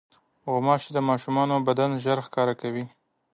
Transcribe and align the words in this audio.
غوماشې 0.51 0.89
د 0.95 0.99
ماشومانو 1.09 1.55
بدن 1.67 1.91
ژر 2.03 2.17
ښکار 2.25 2.49
کوي. 2.61 2.85